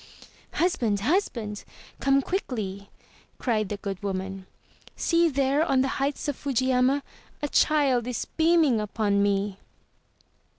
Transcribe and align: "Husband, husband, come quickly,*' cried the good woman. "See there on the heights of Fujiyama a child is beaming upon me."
"Husband, 0.53 0.99
husband, 1.01 1.63
come 1.99 2.23
quickly,*' 2.23 2.89
cried 3.37 3.69
the 3.69 3.77
good 3.77 4.01
woman. 4.01 4.47
"See 4.95 5.29
there 5.29 5.63
on 5.63 5.81
the 5.81 5.87
heights 6.01 6.27
of 6.27 6.35
Fujiyama 6.35 7.03
a 7.43 7.47
child 7.47 8.07
is 8.07 8.25
beaming 8.25 8.79
upon 8.81 9.21
me." 9.21 9.59